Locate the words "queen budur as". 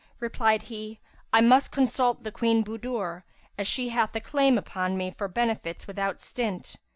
2.31-3.67